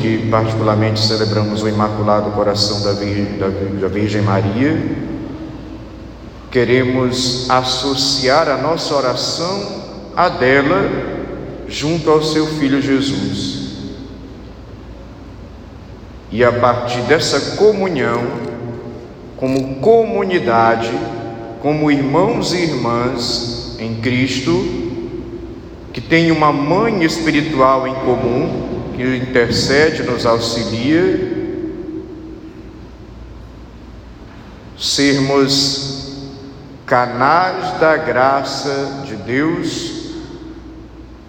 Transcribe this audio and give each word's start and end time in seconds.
que 0.00 0.28
particularmente 0.30 0.98
celebramos 1.00 1.62
o 1.62 1.68
Imaculado 1.68 2.30
Coração 2.30 2.80
da 2.82 2.92
Virgem, 2.92 3.38
da, 3.38 3.48
da 3.48 3.88
Virgem 3.88 4.22
Maria, 4.22 4.80
queremos 6.50 7.48
associar 7.50 8.48
a 8.48 8.56
nossa 8.56 8.94
oração 8.94 9.80
a 10.16 10.28
dela 10.28 10.82
junto 11.68 12.10
ao 12.10 12.22
seu 12.22 12.46
Filho 12.46 12.80
Jesus. 12.80 13.60
E 16.32 16.42
a 16.42 16.50
partir 16.50 17.00
dessa 17.02 17.56
comunhão, 17.56 18.22
como 19.36 19.76
comunidade, 19.76 20.90
como 21.60 21.90
irmãos 21.90 22.52
e 22.52 22.62
irmãs 22.62 23.76
em 23.78 23.96
Cristo, 23.96 24.52
que 25.92 26.00
tem 26.00 26.30
uma 26.30 26.52
mãe 26.52 27.04
espiritual 27.04 27.86
em 27.86 27.94
comum, 27.94 28.79
que 29.00 29.16
intercede, 29.16 30.02
nos 30.02 30.26
auxilia, 30.26 31.32
sermos 34.78 36.18
canais 36.84 37.78
da 37.78 37.96
graça 37.96 39.04
de 39.06 39.16
Deus 39.16 40.10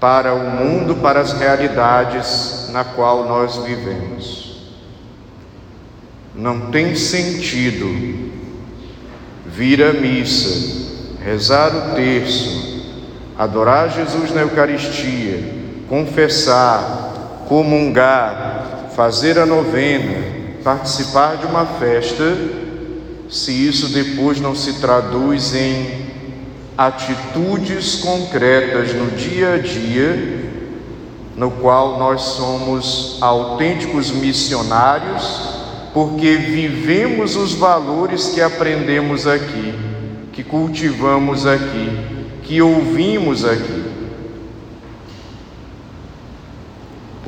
para 0.02 0.34
o 0.34 0.52
mundo, 0.52 0.96
para 0.96 1.22
as 1.22 1.32
realidades 1.32 2.68
na 2.74 2.84
qual 2.84 3.26
nós 3.26 3.56
vivemos. 3.58 4.74
Não 6.36 6.72
tem 6.72 6.94
sentido 6.94 8.32
vir 9.46 9.82
à 9.82 9.94
missa, 9.94 10.90
rezar 11.24 11.74
o 11.74 11.96
terço, 11.96 12.84
adorar 13.38 13.90
Jesus 13.90 14.34
na 14.34 14.42
Eucaristia, 14.42 15.40
confessar, 15.88 17.01
comungar, 17.52 18.92
fazer 18.96 19.38
a 19.38 19.46
novena, 19.46 20.24
participar 20.64 21.36
de 21.36 21.46
uma 21.46 21.66
festa, 21.66 22.24
se 23.30 23.52
isso 23.52 23.90
depois 23.90 24.40
não 24.40 24.56
se 24.56 24.80
traduz 24.80 25.54
em 25.54 26.06
atitudes 26.78 27.96
concretas 27.96 28.94
no 28.94 29.12
dia 29.12 29.56
a 29.56 29.58
dia, 29.58 30.46
no 31.36 31.52
qual 31.52 32.00
nós 32.00 32.22
somos 32.22 33.18
autênticos 33.20 34.12
missionários, 34.12 35.42
porque 35.94 36.38
vivemos 36.38 37.36
os 37.36 37.52
valores 37.52 38.30
que 38.30 38.40
aprendemos 38.40 39.28
aqui, 39.28 39.74
que 40.32 40.42
cultivamos 40.42 41.46
aqui 41.46 42.22
que 42.52 42.62
ouvimos 42.62 43.46
aqui. 43.46 43.91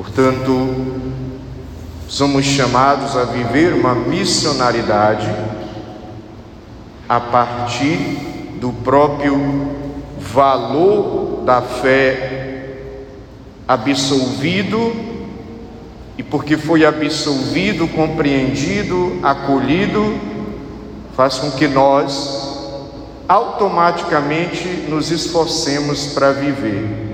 Portanto, 0.04 1.00
somos 2.06 2.44
chamados 2.44 3.16
a 3.16 3.24
viver 3.24 3.72
uma 3.72 3.94
missionaridade 3.94 5.34
a 7.08 7.18
partir 7.18 7.96
do 8.60 8.70
próprio 8.70 9.38
valor 10.18 11.42
da 11.46 11.62
fé 11.62 12.96
absolvido 13.66 14.92
e 16.18 16.22
porque 16.22 16.58
foi 16.58 16.84
absolvido, 16.84 17.88
compreendido, 17.88 19.18
acolhido, 19.22 20.18
faz 21.16 21.38
com 21.38 21.50
que 21.52 21.66
nós 21.66 22.60
automaticamente 23.26 24.68
nos 24.86 25.10
esforcemos 25.10 26.08
para 26.08 26.30
viver. 26.30 27.13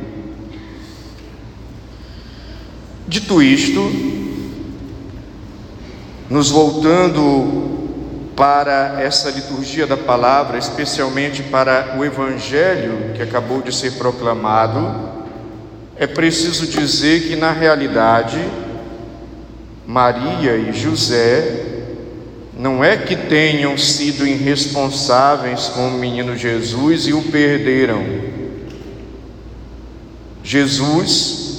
Dito 3.10 3.42
isto, 3.42 3.90
nos 6.30 6.48
voltando 6.48 7.88
para 8.36 9.02
essa 9.02 9.30
liturgia 9.30 9.84
da 9.84 9.96
palavra, 9.96 10.56
especialmente 10.56 11.42
para 11.42 11.96
o 11.98 12.04
evangelho 12.04 13.12
que 13.16 13.20
acabou 13.20 13.62
de 13.62 13.74
ser 13.74 13.94
proclamado, 13.94 15.10
é 15.96 16.06
preciso 16.06 16.68
dizer 16.68 17.22
que 17.26 17.34
na 17.34 17.50
realidade 17.50 18.38
Maria 19.84 20.54
e 20.56 20.72
José 20.72 21.66
não 22.56 22.84
é 22.84 22.96
que 22.96 23.16
tenham 23.16 23.76
sido 23.76 24.24
irresponsáveis 24.24 25.66
com 25.66 25.88
o 25.88 25.98
menino 25.98 26.36
Jesus 26.36 27.08
e 27.08 27.12
o 27.12 27.22
perderam. 27.22 28.04
Jesus 30.44 31.49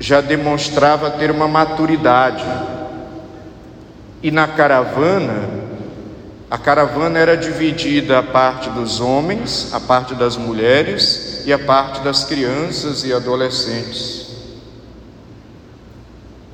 já 0.00 0.22
demonstrava 0.22 1.10
ter 1.10 1.30
uma 1.30 1.46
maturidade. 1.46 2.44
E 4.22 4.30
na 4.30 4.48
caravana, 4.48 5.48
a 6.50 6.56
caravana 6.56 7.18
era 7.18 7.36
dividida 7.36 8.18
a 8.18 8.22
parte 8.22 8.70
dos 8.70 8.98
homens, 8.98 9.72
a 9.74 9.78
parte 9.78 10.14
das 10.14 10.38
mulheres 10.38 11.42
e 11.44 11.52
a 11.52 11.58
parte 11.58 12.00
das 12.00 12.24
crianças 12.24 13.04
e 13.04 13.12
adolescentes. 13.12 14.28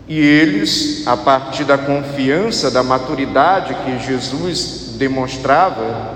E 0.09 0.19
eles, 0.19 1.07
a 1.07 1.17
partir 1.17 1.65
da 1.65 1.79
confiança, 1.79 2.71
da 2.71 2.83
maturidade 2.83 3.75
que 3.85 3.99
Jesus 4.01 4.95
demonstrava, 4.99 6.16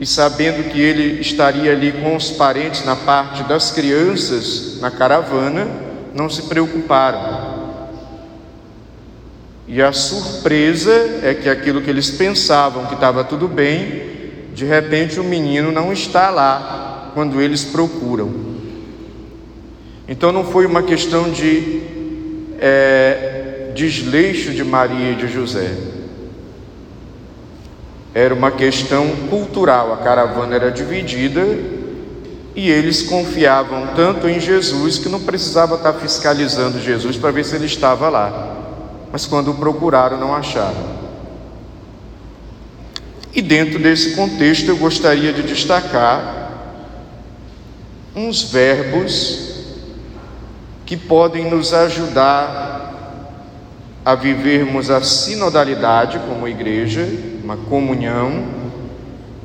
e 0.00 0.06
sabendo 0.06 0.70
que 0.70 0.80
ele 0.80 1.20
estaria 1.20 1.72
ali 1.72 1.92
com 1.92 2.14
os 2.14 2.30
parentes 2.30 2.84
na 2.84 2.94
parte 2.94 3.42
das 3.42 3.70
crianças 3.70 4.78
na 4.80 4.90
caravana, 4.90 5.66
não 6.14 6.30
se 6.30 6.42
preocuparam. 6.42 7.58
E 9.66 9.82
a 9.82 9.92
surpresa 9.92 10.92
é 11.22 11.34
que 11.34 11.48
aquilo 11.48 11.82
que 11.82 11.90
eles 11.90 12.10
pensavam 12.10 12.86
que 12.86 12.94
estava 12.94 13.24
tudo 13.24 13.48
bem, 13.48 14.08
de 14.54 14.64
repente 14.64 15.20
o 15.20 15.24
menino 15.24 15.70
não 15.72 15.92
está 15.92 16.30
lá 16.30 17.10
quando 17.12 17.40
eles 17.40 17.64
procuram. 17.64 18.32
Então 20.08 20.32
não 20.32 20.44
foi 20.44 20.64
uma 20.64 20.82
questão 20.82 21.30
de 21.30 21.82
é, 22.58 23.72
desleixo 23.74 24.52
de 24.52 24.64
Maria 24.64 25.10
e 25.10 25.16
de 25.16 25.28
José. 25.28 25.97
Era 28.14 28.34
uma 28.34 28.50
questão 28.50 29.06
cultural, 29.28 29.92
a 29.92 29.98
caravana 29.98 30.54
era 30.54 30.70
dividida 30.70 31.44
e 32.56 32.68
eles 32.70 33.02
confiavam 33.02 33.88
tanto 33.94 34.28
em 34.28 34.40
Jesus 34.40 34.98
que 34.98 35.08
não 35.08 35.20
precisava 35.20 35.76
estar 35.76 35.92
fiscalizando 35.92 36.80
Jesus 36.80 37.16
para 37.16 37.30
ver 37.30 37.44
se 37.44 37.54
ele 37.54 37.66
estava 37.66 38.08
lá. 38.08 38.56
Mas 39.12 39.26
quando 39.26 39.52
o 39.52 39.54
procuraram, 39.54 40.18
não 40.18 40.34
acharam. 40.34 40.98
E 43.32 43.40
dentro 43.40 43.78
desse 43.78 44.16
contexto 44.16 44.68
eu 44.68 44.76
gostaria 44.76 45.32
de 45.32 45.42
destacar 45.42 46.50
uns 48.16 48.42
verbos 48.42 49.48
que 50.84 50.96
podem 50.96 51.48
nos 51.48 51.72
ajudar 51.72 52.78
a 54.04 54.14
vivermos 54.14 54.90
a 54.90 55.02
sinodalidade 55.02 56.18
como 56.26 56.48
igreja, 56.48 57.06
uma 57.48 57.56
comunhão, 57.56 58.46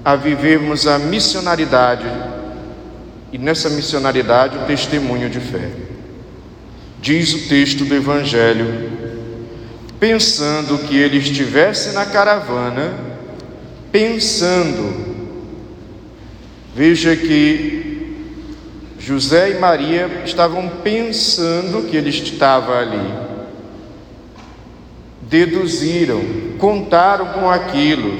a 0.03 0.13
vivermos 0.17 0.85
a 0.87 0.99
missionariedade 0.99 2.05
e 3.31 3.37
nessa 3.37 3.69
missionariedade 3.69 4.57
o 4.57 4.65
testemunho 4.65 5.29
de 5.29 5.39
fé. 5.39 5.69
Diz 6.99 7.33
o 7.33 7.47
texto 7.47 7.85
do 7.85 7.95
Evangelho, 7.95 8.91
pensando 10.01 10.79
que 10.79 10.97
ele 10.97 11.17
estivesse 11.17 11.93
na 11.93 12.05
caravana, 12.05 12.93
pensando, 13.89 15.15
veja 16.75 17.15
que 17.15 18.17
José 18.99 19.51
e 19.51 19.59
Maria 19.59 20.23
estavam 20.25 20.67
pensando 20.83 21.89
que 21.89 21.95
ele 21.95 22.09
estava 22.09 22.77
ali. 22.79 23.32
Deduziram, 25.33 26.21
contaram 26.59 27.33
com 27.33 27.49
aquilo. 27.49 28.19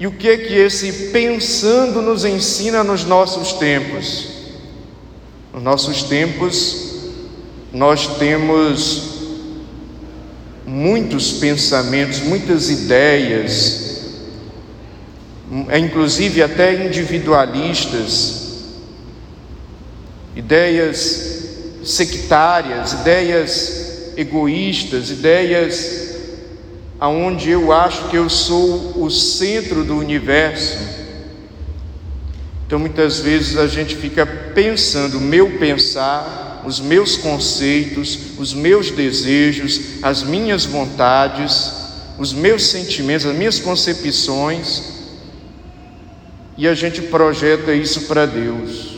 E 0.00 0.06
o 0.08 0.10
que 0.10 0.28
é 0.28 0.36
que 0.36 0.52
esse 0.52 1.10
pensando 1.12 2.02
nos 2.02 2.24
ensina 2.24 2.82
nos 2.82 3.04
nossos 3.04 3.52
tempos? 3.52 4.30
Nos 5.52 5.62
nossos 5.62 6.02
tempos, 6.02 7.12
nós 7.72 8.18
temos 8.18 9.14
muitos 10.66 11.34
pensamentos, 11.34 12.18
muitas 12.18 12.68
ideias, 12.68 14.08
inclusive 15.78 16.42
até 16.42 16.84
individualistas, 16.84 18.64
ideias 20.34 21.44
sectárias, 21.84 22.92
ideias 22.94 23.83
egoístas, 24.16 25.10
ideias 25.10 26.14
aonde 26.98 27.50
eu 27.50 27.72
acho 27.72 28.08
que 28.08 28.16
eu 28.16 28.30
sou 28.30 29.02
o 29.02 29.10
centro 29.10 29.84
do 29.84 29.96
universo. 29.96 30.78
Então 32.66 32.78
muitas 32.78 33.20
vezes 33.20 33.58
a 33.58 33.66
gente 33.66 33.94
fica 33.96 34.24
pensando, 34.24 35.20
meu 35.20 35.58
pensar 35.58 36.62
os 36.64 36.80
meus 36.80 37.16
conceitos, 37.16 38.18
os 38.38 38.54
meus 38.54 38.90
desejos, 38.90 40.02
as 40.02 40.22
minhas 40.22 40.64
vontades, 40.64 41.72
os 42.18 42.32
meus 42.32 42.64
sentimentos, 42.64 43.26
as 43.26 43.36
minhas 43.36 43.60
concepções, 43.60 44.94
e 46.56 46.66
a 46.66 46.74
gente 46.74 47.02
projeta 47.02 47.74
isso 47.74 48.02
para 48.02 48.24
Deus. 48.24 48.94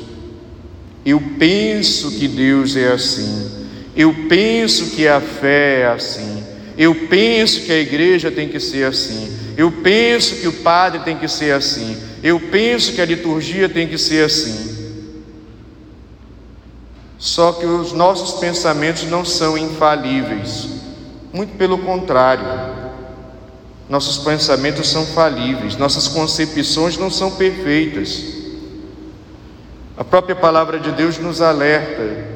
Eu 1.04 1.20
penso 1.38 2.12
que 2.12 2.28
Deus 2.28 2.76
é 2.76 2.92
assim, 2.92 3.65
eu 3.96 4.14
penso 4.28 4.90
que 4.90 5.08
a 5.08 5.20
fé 5.20 5.80
é 5.80 5.86
assim, 5.86 6.44
eu 6.76 6.94
penso 7.08 7.62
que 7.62 7.72
a 7.72 7.78
igreja 7.78 8.30
tem 8.30 8.46
que 8.46 8.60
ser 8.60 8.84
assim, 8.84 9.34
eu 9.56 9.72
penso 9.72 10.36
que 10.36 10.46
o 10.46 10.52
padre 10.52 11.00
tem 11.00 11.16
que 11.16 11.26
ser 11.26 11.52
assim, 11.54 11.96
eu 12.22 12.38
penso 12.38 12.92
que 12.92 13.00
a 13.00 13.06
liturgia 13.06 13.68
tem 13.68 13.88
que 13.88 13.96
ser 13.96 14.26
assim. 14.26 14.76
Só 17.18 17.52
que 17.52 17.64
os 17.64 17.92
nossos 17.92 18.38
pensamentos 18.38 19.04
não 19.04 19.24
são 19.24 19.56
infalíveis, 19.56 20.68
muito 21.32 21.56
pelo 21.56 21.78
contrário. 21.78 22.44
Nossos 23.88 24.18
pensamentos 24.18 24.88
são 24.90 25.06
falíveis, 25.06 25.76
nossas 25.76 26.06
concepções 26.08 26.98
não 26.98 27.10
são 27.10 27.30
perfeitas. 27.30 28.22
A 29.96 30.04
própria 30.04 30.36
palavra 30.36 30.78
de 30.78 30.92
Deus 30.92 31.16
nos 31.16 31.40
alerta 31.40 32.35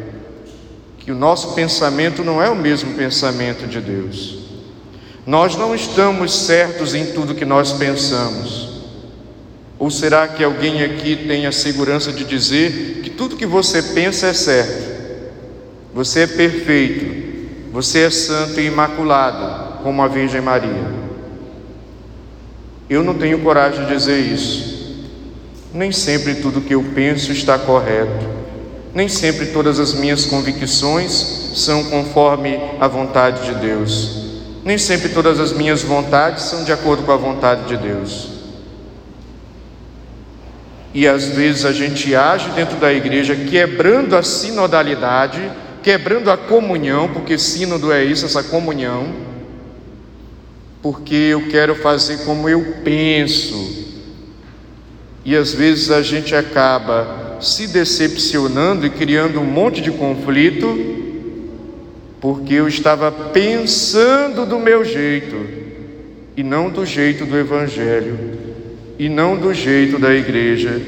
que 1.11 1.13
o 1.13 1.19
nosso 1.19 1.55
pensamento 1.55 2.23
não 2.23 2.41
é 2.41 2.49
o 2.49 2.55
mesmo 2.55 2.95
pensamento 2.95 3.67
de 3.67 3.81
Deus. 3.81 4.39
Nós 5.27 5.57
não 5.57 5.75
estamos 5.75 6.33
certos 6.33 6.95
em 6.95 7.07
tudo 7.07 7.35
que 7.35 7.45
nós 7.45 7.73
pensamos. 7.73 8.85
Ou 9.77 9.91
será 9.91 10.29
que 10.29 10.45
alguém 10.45 10.85
aqui 10.85 11.17
tem 11.17 11.47
a 11.47 11.53
segurança 11.53 12.13
de 12.13 12.23
dizer 12.23 13.01
que 13.03 13.11
tudo 13.11 13.37
que 13.37 13.45
você 13.45 13.83
pensa 13.83 14.29
é 14.29 14.33
certo? 14.33 14.89
Você 15.93 16.21
é 16.21 16.27
perfeito, 16.29 17.73
você 17.73 18.03
é 18.03 18.11
santo 18.11 18.61
e 18.61 18.67
imaculado, 18.67 19.83
como 19.83 20.03
a 20.03 20.07
Virgem 20.07 20.41
Maria. 20.41 20.95
Eu 22.89 23.03
não 23.03 23.15
tenho 23.15 23.41
coragem 23.41 23.85
de 23.85 23.93
dizer 23.93 24.21
isso. 24.21 25.11
Nem 25.75 25.91
sempre 25.91 26.37
tudo 26.37 26.61
que 26.61 26.77
eu 26.77 26.85
penso 26.95 27.33
está 27.33 27.59
correto. 27.59 28.40
Nem 28.95 29.09
sempre 29.09 29.47
todas 29.47 29.79
as 29.79 29.95
minhas 29.95 30.27
convicções 30.27 31.13
são 31.55 31.85
conforme 31.85 32.59
a 32.81 32.89
vontade 32.89 33.47
de 33.47 33.55
Deus. 33.61 34.21
Nem 34.65 34.77
sempre 34.77 35.09
todas 35.11 35.39
as 35.39 35.53
minhas 35.53 35.83
vontades 35.83 36.45
são 36.45 36.65
de 36.65 36.73
acordo 36.73 37.05
com 37.05 37.13
a 37.13 37.17
vontade 37.17 37.67
de 37.67 37.77
Deus. 37.77 38.29
E 40.93 41.07
às 41.07 41.27
vezes 41.29 41.65
a 41.65 41.73
gente 41.73 42.15
age 42.15 42.51
dentro 42.51 42.77
da 42.77 42.93
igreja 42.93 43.37
quebrando 43.37 44.17
a 44.17 44.23
sinodalidade, 44.23 45.41
quebrando 45.83 46.31
a 46.31 46.37
comunhão, 46.37 47.09
porque 47.13 47.39
sínodo 47.39 47.93
é 47.93 48.05
isso, 48.05 48.27
essa 48.27 48.43
comunhão, 48.43 49.15
porque 50.83 51.15
eu 51.15 51.49
quero 51.49 51.77
fazer 51.77 52.25
como 52.25 52.49
eu 52.49 52.79
penso. 52.83 53.79
E 55.25 55.37
às 55.37 55.55
vezes 55.55 55.93
a 55.93 56.03
gente 56.03 56.35
acaba 56.35 57.30
se 57.41 57.67
decepcionando 57.67 58.87
e 58.87 58.91
criando 58.91 59.41
um 59.41 59.45
monte 59.45 59.81
de 59.81 59.91
conflito, 59.91 60.67
porque 62.21 62.55
eu 62.55 62.69
estava 62.69 63.11
pensando 63.11 64.45
do 64.45 64.59
meu 64.59 64.85
jeito 64.85 65.37
e 66.37 66.43
não 66.43 66.69
do 66.69 66.85
jeito 66.85 67.25
do 67.25 67.37
Evangelho 67.37 68.19
e 68.99 69.09
não 69.09 69.37
do 69.37 69.55
jeito 69.55 69.99
da 69.99 70.13
igreja. 70.15 70.81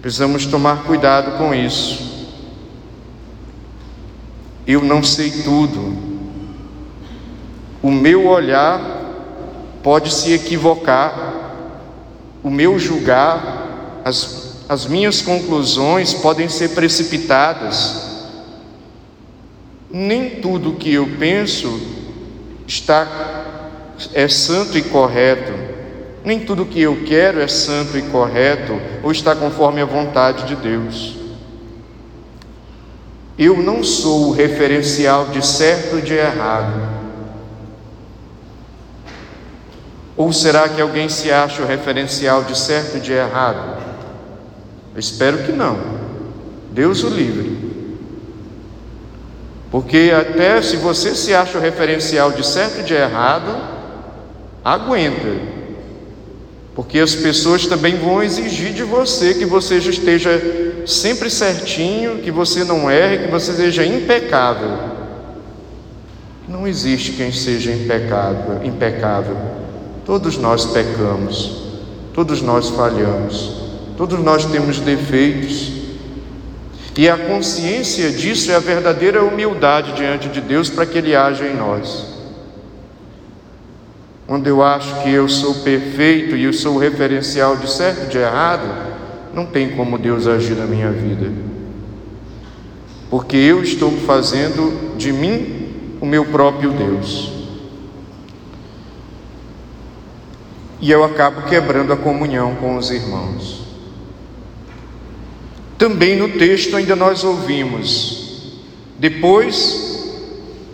Precisamos 0.00 0.46
tomar 0.46 0.84
cuidado 0.84 1.36
com 1.36 1.54
isso. 1.54 2.08
Eu 4.66 4.82
não 4.82 5.02
sei 5.02 5.30
tudo. 5.30 5.96
O 7.82 7.90
meu 7.90 8.26
olhar 8.26 8.80
pode 9.82 10.12
se 10.12 10.32
equivocar. 10.32 11.34
O 12.42 12.50
meu 12.50 12.78
julgar, 12.78 13.57
as, 14.08 14.64
as 14.68 14.86
minhas 14.86 15.20
conclusões 15.20 16.14
podem 16.14 16.48
ser 16.48 16.70
precipitadas. 16.70 18.08
Nem 19.90 20.40
tudo 20.40 20.74
que 20.74 20.94
eu 20.94 21.06
penso 21.18 21.80
está 22.66 23.06
é 24.14 24.26
santo 24.28 24.78
e 24.78 24.82
correto. 24.82 25.52
Nem 26.24 26.40
tudo 26.40 26.66
que 26.66 26.80
eu 26.80 27.04
quero 27.04 27.40
é 27.40 27.48
santo 27.48 27.96
e 27.98 28.02
correto 28.02 28.80
ou 29.02 29.12
está 29.12 29.36
conforme 29.36 29.80
a 29.80 29.86
vontade 29.86 30.44
de 30.44 30.56
Deus. 30.56 31.16
Eu 33.38 33.62
não 33.62 33.84
sou 33.84 34.28
o 34.28 34.32
referencial 34.32 35.26
de 35.26 35.46
certo 35.46 35.98
e 35.98 36.02
de 36.02 36.14
errado. 36.14 36.98
Ou 40.16 40.32
será 40.32 40.68
que 40.68 40.80
alguém 40.80 41.08
se 41.08 41.30
acha 41.30 41.62
o 41.62 41.66
referencial 41.66 42.42
de 42.42 42.58
certo 42.58 42.96
e 42.96 43.00
de 43.00 43.12
errado? 43.12 43.87
Eu 44.98 45.00
espero 45.00 45.44
que 45.44 45.52
não. 45.52 45.78
Deus 46.72 47.04
o 47.04 47.08
livre. 47.08 47.56
Porque 49.70 50.12
até 50.12 50.60
se 50.60 50.74
você 50.74 51.14
se 51.14 51.32
acha 51.32 51.56
o 51.56 51.60
referencial 51.60 52.32
de 52.32 52.44
certo 52.44 52.80
e 52.80 52.82
de 52.82 52.94
errado, 52.94 53.56
aguenta 54.64 55.58
porque 56.74 56.98
as 56.98 57.14
pessoas 57.14 57.64
também 57.66 57.94
vão 57.94 58.22
exigir 58.24 58.72
de 58.72 58.82
você 58.82 59.34
que 59.34 59.44
você 59.44 59.78
esteja 59.78 60.82
sempre 60.84 61.30
certinho, 61.30 62.18
que 62.18 62.32
você 62.32 62.64
não 62.64 62.90
erre, 62.90 63.26
que 63.26 63.30
você 63.30 63.52
seja 63.52 63.86
impecável. 63.86 64.78
Não 66.48 66.66
existe 66.66 67.12
quem 67.12 67.30
seja 67.30 67.70
impecável. 67.70 69.36
Todos 70.04 70.38
nós 70.38 70.64
pecamos, 70.66 71.62
todos 72.12 72.42
nós 72.42 72.68
falhamos, 72.70 73.57
todos 73.98 74.20
nós 74.20 74.44
temos 74.46 74.78
defeitos. 74.78 75.72
E 76.96 77.08
a 77.08 77.18
consciência 77.18 78.10
disso 78.12 78.50
é 78.50 78.54
a 78.54 78.60
verdadeira 78.60 79.24
humildade 79.24 79.92
diante 79.92 80.28
de 80.28 80.40
Deus 80.40 80.70
para 80.70 80.86
que 80.86 80.98
Ele 80.98 81.14
haja 81.14 81.44
em 81.44 81.56
nós. 81.56 82.06
Quando 84.26 84.46
eu 84.46 84.62
acho 84.62 85.02
que 85.02 85.10
eu 85.10 85.28
sou 85.28 85.56
perfeito 85.56 86.36
e 86.36 86.44
eu 86.44 86.52
sou 86.52 86.76
o 86.76 86.78
referencial 86.78 87.56
de 87.56 87.68
certo 87.68 88.04
e 88.04 88.08
de 88.08 88.18
errado, 88.18 88.68
não 89.34 89.46
tem 89.46 89.70
como 89.70 89.98
Deus 89.98 90.26
agir 90.26 90.54
na 90.54 90.66
minha 90.66 90.92
vida. 90.92 91.32
Porque 93.10 93.36
eu 93.36 93.62
estou 93.62 93.90
fazendo 93.90 94.96
de 94.96 95.12
mim 95.12 95.96
o 96.00 96.06
meu 96.06 96.24
próprio 96.26 96.70
Deus. 96.70 97.32
E 100.80 100.90
eu 100.90 101.02
acabo 101.02 101.42
quebrando 101.42 101.92
a 101.92 101.96
comunhão 101.96 102.54
com 102.56 102.76
os 102.76 102.90
irmãos. 102.90 103.67
Também 105.78 106.16
no 106.16 106.30
texto 106.30 106.76
ainda 106.76 106.96
nós 106.96 107.22
ouvimos, 107.22 108.52
depois 108.98 109.86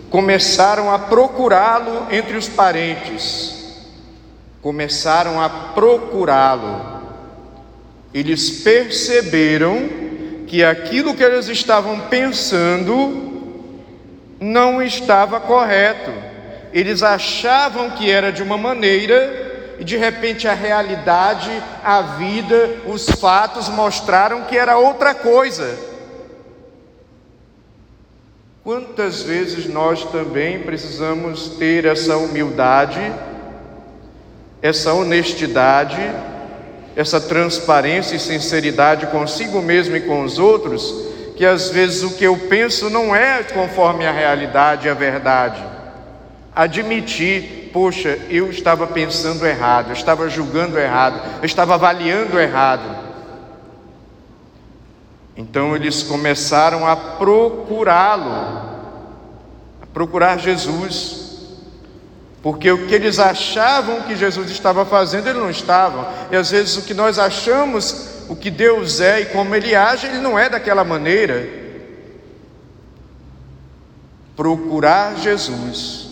começaram 0.09 0.91
a 0.91 0.97
procurá-lo 0.97 2.07
entre 2.09 2.35
os 2.35 2.49
parentes, 2.49 3.53
começaram 4.63 5.39
a 5.39 5.47
procurá-lo. 5.47 7.03
Eles 8.11 8.49
perceberam 8.63 9.87
que 10.47 10.63
aquilo 10.63 11.13
que 11.13 11.23
eles 11.23 11.49
estavam 11.49 11.99
pensando 12.01 13.35
não 14.39 14.81
estava 14.81 15.39
correto. 15.39 16.11
Eles 16.73 17.03
achavam 17.03 17.91
que 17.91 18.09
era 18.09 18.31
de 18.31 18.41
uma 18.41 18.57
maneira 18.57 19.44
e 19.79 19.83
de 19.83 19.97
repente 19.97 20.47
a 20.47 20.53
realidade, 20.53 21.51
a 21.83 22.01
vida, 22.01 22.77
os 22.85 23.09
fatos 23.09 23.69
mostraram 23.69 24.43
que 24.43 24.57
era 24.57 24.77
outra 24.77 25.13
coisa. 25.13 25.77
Quantas 28.63 29.21
vezes 29.21 29.67
nós 29.67 30.03
também 30.05 30.59
precisamos 30.63 31.49
ter 31.49 31.85
essa 31.85 32.17
humildade, 32.17 32.99
essa 34.61 34.93
honestidade, 34.93 36.01
essa 36.95 37.21
transparência 37.21 38.15
e 38.15 38.19
sinceridade 38.19 39.05
consigo 39.07 39.61
mesmo 39.61 39.95
e 39.95 40.01
com 40.01 40.23
os 40.23 40.39
outros, 40.39 41.13
que 41.35 41.45
às 41.45 41.69
vezes 41.69 42.01
o 42.01 42.15
que 42.15 42.23
eu 42.23 42.37
penso 42.49 42.89
não 42.89 43.15
é 43.15 43.43
conforme 43.43 44.07
a 44.07 44.11
realidade 44.11 44.87
e 44.87 44.89
a 44.89 44.93
verdade. 44.93 45.61
Admitir, 46.55 47.64
poxa, 47.75 48.17
eu 48.29 48.49
estava 48.49 48.87
pensando 48.87 49.45
errado, 49.45 49.87
eu 49.87 49.93
estava 49.93 50.29
julgando 50.29 50.79
errado, 50.79 51.19
eu 51.41 51.45
estava 51.45 51.73
avaliando 51.73 52.39
errado. 52.39 53.03
Então 55.35 55.75
eles 55.75 56.01
começaram 56.01 56.87
a 56.87 56.95
procurá-lo, 56.95 58.31
a 59.81 59.85
procurar 59.93 60.39
Jesus, 60.39 61.57
porque 62.41 62.71
o 62.71 62.87
que 62.87 62.95
eles 62.95 63.19
achavam 63.19 64.03
que 64.03 64.15
Jesus 64.15 64.49
estava 64.49 64.85
fazendo, 64.85 65.27
ele 65.27 65.39
não 65.39 65.49
estava, 65.49 66.13
e 66.31 66.37
às 66.37 66.51
vezes 66.51 66.77
o 66.77 66.83
que 66.83 66.93
nós 66.93 67.19
achamos 67.19 68.23
o 68.29 68.37
que 68.37 68.49
Deus 68.49 69.01
é 69.01 69.19
e 69.19 69.25
como 69.25 69.53
Ele 69.53 69.75
age, 69.75 70.07
Ele 70.07 70.19
não 70.19 70.39
é 70.39 70.47
daquela 70.47 70.85
maneira. 70.85 71.45
Procurar 74.33 75.17
Jesus, 75.17 76.04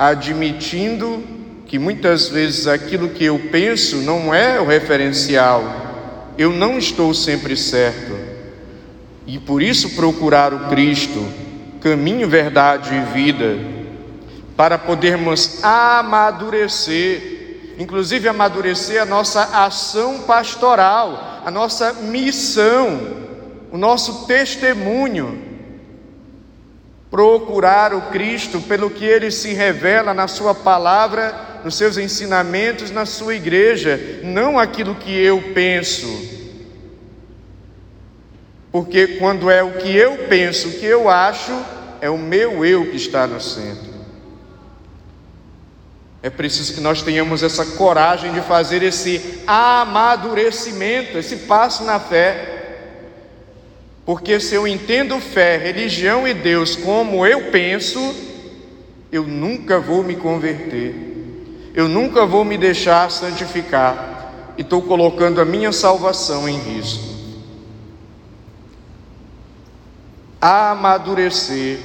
admitindo 0.00 1.22
que 1.66 1.78
muitas 1.78 2.30
vezes 2.30 2.66
aquilo 2.66 3.10
que 3.10 3.26
eu 3.26 3.38
penso 3.52 3.96
não 3.98 4.34
é 4.34 4.58
o 4.58 4.64
referencial, 4.64 6.32
eu 6.38 6.50
não 6.50 6.78
estou 6.78 7.12
sempre 7.12 7.54
certo, 7.54 8.16
e 9.26 9.38
por 9.38 9.60
isso 9.60 9.90
procurar 9.90 10.54
o 10.54 10.70
Cristo, 10.70 11.22
caminho, 11.82 12.26
verdade 12.26 12.94
e 12.94 13.12
vida, 13.12 13.58
para 14.56 14.78
podermos 14.78 15.62
amadurecer 15.62 17.38
inclusive 17.78 18.28
amadurecer 18.28 19.00
a 19.00 19.06
nossa 19.06 19.42
ação 19.64 20.20
pastoral, 20.20 21.40
a 21.46 21.50
nossa 21.50 21.94
missão, 21.94 23.00
o 23.72 23.78
nosso 23.78 24.26
testemunho. 24.26 25.49
Procurar 27.10 27.92
o 27.92 28.02
Cristo 28.02 28.60
pelo 28.60 28.88
que 28.88 29.04
ele 29.04 29.30
se 29.30 29.52
revela 29.52 30.14
na 30.14 30.28
Sua 30.28 30.54
palavra, 30.54 31.60
nos 31.64 31.74
seus 31.74 31.98
ensinamentos, 31.98 32.90
na 32.90 33.04
Sua 33.04 33.34
igreja, 33.34 34.20
não 34.22 34.58
aquilo 34.58 34.94
que 34.94 35.12
eu 35.12 35.52
penso. 35.52 36.06
Porque 38.70 39.18
quando 39.18 39.50
é 39.50 39.62
o 39.62 39.72
que 39.72 39.94
eu 39.94 40.28
penso, 40.28 40.68
o 40.68 40.72
que 40.72 40.86
eu 40.86 41.08
acho, 41.08 41.52
é 42.00 42.08
o 42.08 42.16
meu 42.16 42.64
eu 42.64 42.90
que 42.90 42.96
está 42.96 43.26
no 43.26 43.40
centro. 43.40 43.90
É 46.22 46.28
preciso 46.28 46.74
que 46.74 46.80
nós 46.80 47.02
tenhamos 47.02 47.42
essa 47.42 47.64
coragem 47.64 48.32
de 48.32 48.40
fazer 48.42 48.82
esse 48.82 49.42
amadurecimento, 49.46 51.16
esse 51.16 51.36
passo 51.36 51.82
na 51.82 51.98
fé. 51.98 52.49
Porque 54.10 54.40
se 54.40 54.56
eu 54.56 54.66
entendo 54.66 55.20
fé, 55.20 55.56
religião 55.56 56.26
e 56.26 56.34
Deus 56.34 56.74
como 56.74 57.24
eu 57.24 57.52
penso, 57.52 58.12
eu 59.12 59.22
nunca 59.22 59.78
vou 59.78 60.02
me 60.02 60.16
converter, 60.16 60.92
eu 61.72 61.88
nunca 61.88 62.26
vou 62.26 62.44
me 62.44 62.58
deixar 62.58 63.08
santificar, 63.08 64.52
e 64.58 64.62
estou 64.62 64.82
colocando 64.82 65.40
a 65.40 65.44
minha 65.44 65.70
salvação 65.70 66.48
em 66.48 66.58
risco. 66.58 67.04
Amadurecer, 70.40 71.78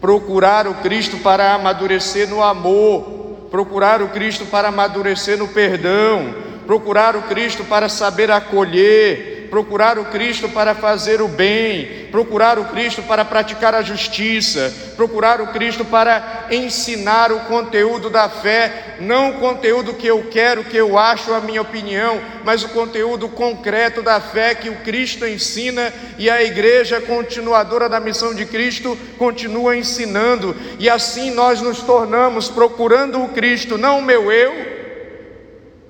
procurar 0.00 0.68
o 0.68 0.74
Cristo 0.74 1.16
para 1.16 1.52
amadurecer 1.54 2.28
no 2.28 2.44
amor, 2.44 3.48
procurar 3.50 4.00
o 4.00 4.10
Cristo 4.10 4.46
para 4.46 4.68
amadurecer 4.68 5.36
no 5.36 5.48
perdão, 5.48 6.32
procurar 6.64 7.16
o 7.16 7.22
Cristo 7.22 7.64
para 7.64 7.88
saber 7.88 8.30
acolher, 8.30 9.39
procurar 9.50 9.98
o 9.98 10.04
Cristo 10.06 10.48
para 10.48 10.74
fazer 10.74 11.20
o 11.20 11.26
bem, 11.26 12.06
procurar 12.12 12.58
o 12.58 12.66
Cristo 12.66 13.02
para 13.02 13.24
praticar 13.24 13.74
a 13.74 13.82
justiça, 13.82 14.72
procurar 14.96 15.40
o 15.40 15.48
Cristo 15.48 15.84
para 15.84 16.46
ensinar 16.52 17.32
o 17.32 17.40
conteúdo 17.40 18.08
da 18.08 18.28
fé, 18.28 18.96
não 19.00 19.30
o 19.30 19.34
conteúdo 19.40 19.94
que 19.94 20.06
eu 20.06 20.28
quero, 20.30 20.64
que 20.64 20.76
eu 20.76 20.96
acho, 20.96 21.34
a 21.34 21.40
minha 21.40 21.60
opinião, 21.60 22.20
mas 22.44 22.62
o 22.62 22.68
conteúdo 22.68 23.28
concreto 23.28 24.02
da 24.02 24.20
fé 24.20 24.54
que 24.54 24.70
o 24.70 24.76
Cristo 24.76 25.26
ensina 25.26 25.92
e 26.16 26.30
a 26.30 26.42
igreja 26.42 27.00
continuadora 27.00 27.88
da 27.88 27.98
missão 27.98 28.32
de 28.32 28.46
Cristo 28.46 28.96
continua 29.18 29.76
ensinando, 29.76 30.56
e 30.78 30.88
assim 30.88 31.32
nós 31.32 31.60
nos 31.60 31.80
tornamos 31.80 32.48
procurando 32.48 33.20
o 33.22 33.28
Cristo, 33.30 33.76
não 33.76 33.98
o 33.98 34.02
meu 34.02 34.30
eu, 34.30 34.52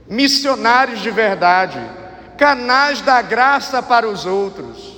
missionários 0.09 1.01
de 1.03 1.11
verdade 1.11 2.00
canais 2.41 3.03
da 3.03 3.21
graça 3.21 3.83
para 3.83 4.09
os 4.09 4.25
outros. 4.25 4.97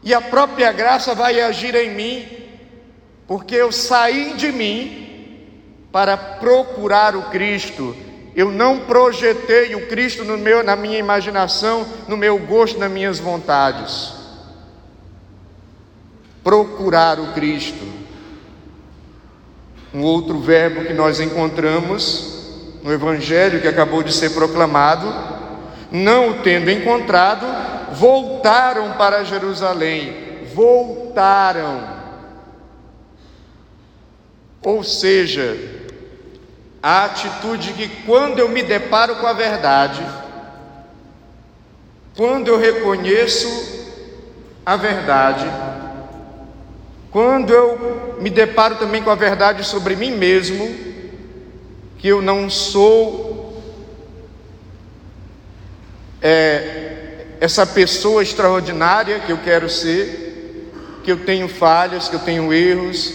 E 0.00 0.14
a 0.14 0.20
própria 0.20 0.70
graça 0.70 1.12
vai 1.12 1.40
agir 1.40 1.74
em 1.74 1.90
mim, 1.90 2.24
porque 3.26 3.56
eu 3.56 3.72
saí 3.72 4.34
de 4.34 4.52
mim 4.52 5.88
para 5.90 6.16
procurar 6.16 7.16
o 7.16 7.24
Cristo. 7.30 7.96
Eu 8.36 8.52
não 8.52 8.80
projetei 8.80 9.74
o 9.74 9.88
Cristo 9.88 10.24
no 10.24 10.38
meu, 10.38 10.62
na 10.62 10.76
minha 10.76 10.98
imaginação, 10.98 11.84
no 12.06 12.16
meu 12.16 12.38
gosto, 12.38 12.78
nas 12.78 12.90
minhas 12.90 13.18
vontades. 13.18 14.12
Procurar 16.44 17.18
o 17.18 17.32
Cristo. 17.32 17.84
Um 19.92 20.02
outro 20.02 20.38
verbo 20.38 20.84
que 20.84 20.92
nós 20.92 21.18
encontramos 21.18 22.36
no 22.84 22.92
Evangelho 22.92 23.60
que 23.60 23.66
acabou 23.66 24.04
de 24.04 24.12
ser 24.12 24.30
proclamado 24.30 25.35
não 25.90 26.30
o 26.30 26.34
tendo 26.42 26.70
encontrado, 26.70 27.46
voltaram 27.92 28.92
para 28.92 29.24
Jerusalém. 29.24 30.44
Voltaram. 30.54 31.96
Ou 34.64 34.82
seja, 34.82 35.56
a 36.82 37.04
atitude 37.04 37.72
que 37.72 37.88
quando 38.04 38.38
eu 38.38 38.48
me 38.48 38.62
deparo 38.62 39.16
com 39.16 39.26
a 39.26 39.32
verdade, 39.32 40.04
quando 42.16 42.48
eu 42.48 42.58
reconheço 42.58 43.48
a 44.64 44.76
verdade, 44.76 45.46
quando 47.10 47.50
eu 47.52 48.16
me 48.20 48.30
deparo 48.30 48.76
também 48.76 49.02
com 49.02 49.10
a 49.10 49.14
verdade 49.14 49.64
sobre 49.64 49.96
mim 49.96 50.12
mesmo, 50.12 50.68
que 51.98 52.08
eu 52.08 52.20
não 52.20 52.48
sou 52.50 53.25
é, 56.28 57.26
essa 57.40 57.64
pessoa 57.64 58.20
extraordinária 58.20 59.20
que 59.20 59.30
eu 59.30 59.38
quero 59.38 59.70
ser, 59.70 60.98
que 61.04 61.12
eu 61.12 61.18
tenho 61.18 61.46
falhas, 61.46 62.08
que 62.08 62.16
eu 62.16 62.18
tenho 62.18 62.52
erros, 62.52 63.12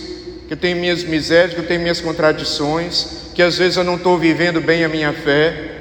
que 0.47 0.53
eu 0.53 0.57
tenho 0.57 0.77
minhas 0.77 1.03
misérias, 1.03 1.53
que 1.53 1.59
eu 1.59 1.67
tenho 1.67 1.81
minhas 1.81 1.99
contradições, 1.99 3.31
que 3.35 3.41
às 3.41 3.57
vezes 3.57 3.75
eu 3.75 3.83
não 3.83 3.95
estou 3.95 4.17
vivendo 4.17 4.61
bem 4.61 4.85
a 4.85 4.87
minha 4.87 5.11
fé, 5.11 5.71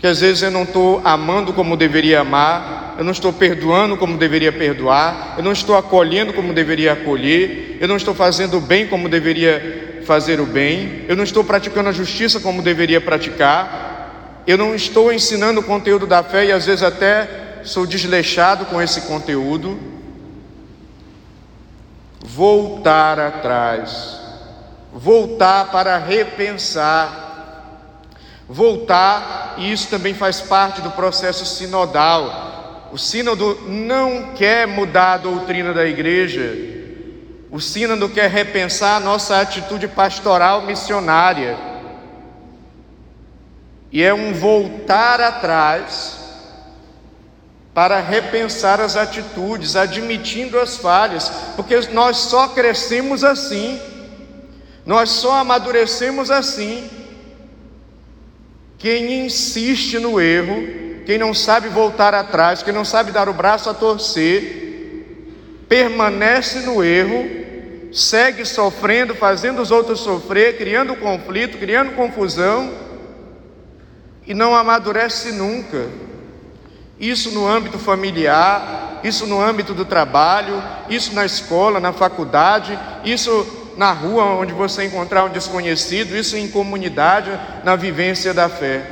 que 0.00 0.06
às 0.08 0.18
vezes 0.18 0.42
eu 0.42 0.50
não 0.50 0.64
estou 0.64 1.00
amando 1.04 1.52
como 1.52 1.76
deveria 1.76 2.22
amar, 2.22 2.96
eu 2.98 3.04
não 3.04 3.12
estou 3.12 3.32
perdoando 3.32 3.96
como 3.96 4.18
deveria 4.18 4.50
perdoar, 4.50 5.36
eu 5.38 5.44
não 5.44 5.52
estou 5.52 5.76
acolhendo 5.76 6.32
como 6.32 6.52
deveria 6.52 6.94
acolher, 6.94 7.78
eu 7.80 7.86
não 7.86 7.96
estou 7.96 8.12
fazendo 8.12 8.56
o 8.56 8.60
bem 8.60 8.88
como 8.88 9.08
deveria 9.08 10.00
fazer 10.04 10.40
o 10.40 10.46
bem, 10.46 11.04
eu 11.06 11.14
não 11.14 11.22
estou 11.22 11.44
praticando 11.44 11.90
a 11.90 11.92
justiça 11.92 12.40
como 12.40 12.60
deveria 12.60 13.00
praticar, 13.00 13.91
eu 14.46 14.58
não 14.58 14.74
estou 14.74 15.12
ensinando 15.12 15.60
o 15.60 15.64
conteúdo 15.64 16.06
da 16.06 16.22
fé 16.22 16.46
e 16.46 16.52
às 16.52 16.66
vezes 16.66 16.82
até 16.82 17.60
sou 17.64 17.86
desleixado 17.86 18.66
com 18.66 18.82
esse 18.82 19.02
conteúdo. 19.02 19.78
Voltar 22.20 23.18
atrás, 23.18 24.18
voltar 24.92 25.70
para 25.70 25.98
repensar, 25.98 28.00
voltar, 28.48 29.54
e 29.58 29.72
isso 29.72 29.88
também 29.88 30.14
faz 30.14 30.40
parte 30.40 30.80
do 30.80 30.90
processo 30.90 31.44
sinodal. 31.44 32.88
O 32.92 32.98
sínodo 32.98 33.60
não 33.68 34.34
quer 34.34 34.66
mudar 34.66 35.14
a 35.14 35.18
doutrina 35.18 35.72
da 35.72 35.86
igreja, 35.86 36.54
o 37.50 37.60
sínodo 37.60 38.08
quer 38.08 38.30
repensar 38.30 38.96
a 38.96 39.00
nossa 39.00 39.40
atitude 39.40 39.88
pastoral 39.88 40.62
missionária 40.62 41.71
e 43.92 44.02
é 44.02 44.14
um 44.14 44.32
voltar 44.32 45.20
atrás 45.20 46.18
para 47.74 48.00
repensar 48.00 48.80
as 48.80 48.96
atitudes, 48.96 49.76
admitindo 49.76 50.58
as 50.58 50.78
falhas, 50.78 51.30
porque 51.54 51.78
nós 51.92 52.16
só 52.16 52.48
crescemos 52.48 53.22
assim, 53.22 53.78
nós 54.86 55.10
só 55.10 55.40
amadurecemos 55.40 56.30
assim. 56.30 56.88
Quem 58.78 59.26
insiste 59.26 59.98
no 59.98 60.20
erro, 60.20 61.04
quem 61.04 61.18
não 61.18 61.34
sabe 61.34 61.68
voltar 61.68 62.14
atrás, 62.14 62.62
quem 62.62 62.72
não 62.72 62.84
sabe 62.84 63.12
dar 63.12 63.28
o 63.28 63.34
braço 63.34 63.68
a 63.68 63.74
torcer, 63.74 65.66
permanece 65.68 66.60
no 66.60 66.82
erro, 66.82 67.92
segue 67.92 68.44
sofrendo, 68.44 69.14
fazendo 69.14 69.60
os 69.60 69.70
outros 69.70 70.00
sofrer, 70.00 70.56
criando 70.56 70.96
conflito, 70.96 71.58
criando 71.58 71.94
confusão 71.94 72.81
e 74.32 74.34
não 74.34 74.56
amadurece 74.56 75.30
nunca. 75.30 75.88
Isso 76.98 77.32
no 77.32 77.46
âmbito 77.46 77.78
familiar, 77.78 78.98
isso 79.04 79.26
no 79.26 79.38
âmbito 79.38 79.74
do 79.74 79.84
trabalho, 79.84 80.62
isso 80.88 81.14
na 81.14 81.26
escola, 81.26 81.78
na 81.78 81.92
faculdade, 81.92 82.78
isso 83.04 83.74
na 83.76 83.92
rua 83.92 84.24
onde 84.24 84.54
você 84.54 84.84
encontrar 84.84 85.24
um 85.24 85.28
desconhecido, 85.28 86.16
isso 86.16 86.34
em 86.34 86.48
comunidade, 86.48 87.30
na 87.62 87.76
vivência 87.76 88.32
da 88.32 88.48
fé. 88.48 88.86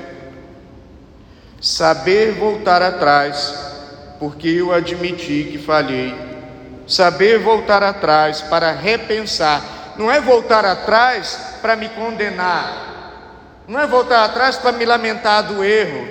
Saber 1.59 2.33
voltar 2.33 2.83
atrás, 2.83 3.55
porque 4.19 4.47
eu 4.47 4.75
admiti 4.75 5.49
que 5.53 5.57
falhei. 5.57 6.15
Saber 6.87 7.39
voltar 7.39 7.83
atrás 7.83 8.43
para 8.43 8.73
repensar, 8.73 9.95
não 9.97 10.11
é 10.11 10.21
voltar 10.21 10.67
atrás 10.67 11.41
para 11.63 11.77
me 11.77 11.89
condenar, 11.89 12.90
não 13.71 13.79
é 13.79 13.87
voltar 13.87 14.25
atrás 14.25 14.57
para 14.57 14.73
me 14.73 14.85
lamentar 14.85 15.45
do 15.45 15.63
erro, 15.63 16.05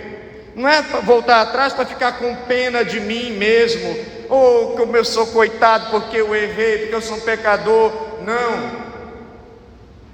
não 0.56 0.70
é 0.70 0.82
voltar 1.04 1.42
atrás 1.42 1.74
para 1.74 1.86
ficar 1.86 2.14
com 2.14 2.34
pena 2.34 2.86
de 2.86 3.02
mim 3.02 3.32
mesmo, 3.32 3.98
ou 4.30 4.78
como 4.78 4.96
eu 4.96 5.04
sou 5.04 5.28
coitado 5.28 5.92
porque 5.92 6.16
eu 6.16 6.34
errei, 6.34 6.78
porque 6.78 6.96
eu 6.96 7.02
sou 7.02 7.18
um 7.18 7.20
pecador. 7.20 7.92
Não. 8.26 8.88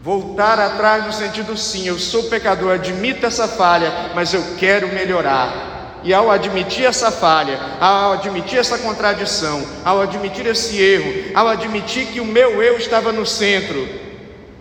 Voltar 0.02 0.60
atrás 0.60 1.06
no 1.06 1.14
sentido 1.14 1.56
sim, 1.56 1.88
eu 1.88 2.00
sou 2.00 2.24
pecador, 2.24 2.74
admito 2.74 3.28
essa 3.28 3.48
falha, 3.48 3.94
mas 4.16 4.34
eu 4.34 4.44
quero 4.58 4.88
melhorar. 4.88 6.02
E 6.04 6.16
ao 6.16 6.32
admitir 6.32 6.86
essa 6.86 7.12
falha, 7.12 7.60
ao 7.80 8.14
admitir 8.14 8.58
essa 8.58 8.80
contradição, 8.80 9.64
ao 9.84 10.02
admitir 10.02 10.48
esse 10.48 10.82
erro, 10.82 11.32
ao 11.36 11.48
admitir 11.48 12.08
que 12.08 12.20
o 12.20 12.26
meu 12.26 12.64
eu 12.64 12.76
estava 12.78 13.12
no 13.12 13.26
centro, 13.26 13.88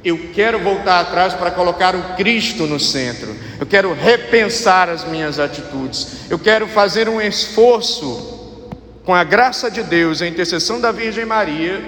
eu 0.04 0.30
quero 0.34 0.58
voltar 0.58 1.00
atrás 1.00 1.32
para 1.32 1.50
colocar 1.50 1.96
o 1.96 2.14
Cristo 2.14 2.66
no 2.66 2.78
centro. 2.78 3.34
Eu 3.58 3.64
quero 3.64 3.94
repensar 3.94 4.90
as 4.90 5.02
minhas 5.04 5.38
atitudes. 5.38 6.28
Eu 6.28 6.38
quero 6.38 6.68
fazer 6.68 7.08
um 7.08 7.20
esforço 7.20 8.68
com 9.02 9.14
a 9.14 9.25
graça 9.25 9.70
de 9.70 9.82
Deus, 9.82 10.20
a 10.20 10.26
intercessão 10.26 10.78
da 10.78 10.92
Virgem 10.92 11.25
Maria, 11.25 11.82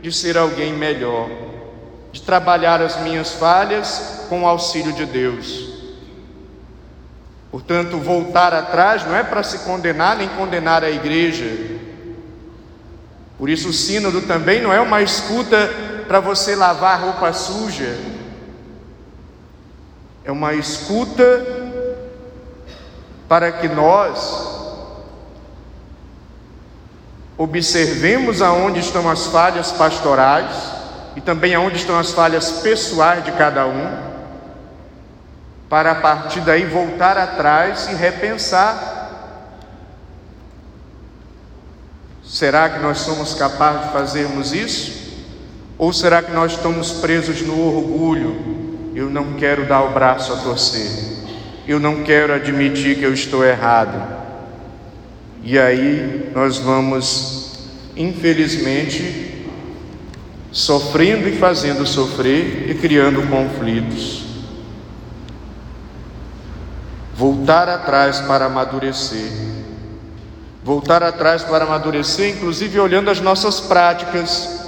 de 0.00 0.10
ser 0.10 0.38
alguém 0.38 0.72
melhor, 0.72 1.28
de 2.10 2.22
trabalhar 2.22 2.80
as 2.80 2.98
minhas 3.02 3.32
falhas 3.32 4.24
com 4.30 4.44
o 4.44 4.46
auxílio 4.46 4.94
de 4.94 5.04
Deus. 5.04 5.68
Portanto, 7.50 7.98
voltar 7.98 8.54
atrás 8.54 9.04
não 9.04 9.14
é 9.14 9.22
para 9.22 9.42
se 9.42 9.58
condenar 9.58 10.16
nem 10.16 10.28
condenar 10.28 10.82
a 10.82 10.90
igreja. 10.90 11.46
Por 13.36 13.50
isso, 13.50 13.68
o 13.68 13.72
sínodo 13.72 14.22
também 14.22 14.62
não 14.62 14.72
é 14.72 14.80
uma 14.80 15.02
escuta 15.02 15.68
para 16.10 16.18
você 16.18 16.56
lavar 16.56 17.00
roupa 17.00 17.32
suja, 17.32 17.96
é 20.24 20.32
uma 20.32 20.54
escuta 20.54 21.22
para 23.28 23.52
que 23.52 23.68
nós 23.68 24.48
observemos 27.38 28.42
aonde 28.42 28.80
estão 28.80 29.08
as 29.08 29.26
falhas 29.26 29.70
pastorais 29.70 30.72
e 31.14 31.20
também 31.20 31.54
aonde 31.54 31.76
estão 31.76 31.96
as 31.96 32.10
falhas 32.10 32.50
pessoais 32.60 33.24
de 33.24 33.30
cada 33.30 33.68
um 33.68 33.96
para 35.68 35.92
a 35.92 35.94
partir 35.94 36.40
daí 36.40 36.66
voltar 36.66 37.16
atrás 37.16 37.86
e 37.86 37.94
repensar. 37.94 38.98
Será 42.24 42.68
que 42.68 42.80
nós 42.80 42.98
somos 42.98 43.32
capazes 43.34 43.86
de 43.86 43.92
fazermos 43.92 44.52
isso? 44.52 45.09
Ou 45.80 45.92
será 45.92 46.22
que 46.22 46.30
nós 46.30 46.52
estamos 46.52 46.92
presos 46.92 47.40
no 47.40 47.58
orgulho? 47.58 48.36
Eu 48.94 49.08
não 49.08 49.32
quero 49.32 49.66
dar 49.66 49.82
o 49.82 49.92
braço 49.92 50.32
a 50.32 50.36
torcer, 50.36 50.90
eu 51.66 51.80
não 51.80 52.04
quero 52.04 52.32
admitir 52.32 52.98
que 52.98 53.04
eu 53.04 53.12
estou 53.12 53.44
errado. 53.44 54.20
E 55.42 55.58
aí 55.58 56.30
nós 56.34 56.58
vamos, 56.58 57.70
infelizmente, 57.96 59.48
sofrendo 60.52 61.28
e 61.28 61.38
fazendo 61.38 61.86
sofrer 61.86 62.70
e 62.70 62.74
criando 62.74 63.26
conflitos 63.28 64.30
voltar 67.20 67.68
atrás 67.68 68.18
para 68.20 68.46
amadurecer. 68.46 69.30
Voltar 70.64 71.02
atrás 71.02 71.42
para 71.42 71.64
amadurecer, 71.64 72.34
inclusive 72.34 72.80
olhando 72.80 73.10
as 73.10 73.20
nossas 73.20 73.60
práticas. 73.60 74.59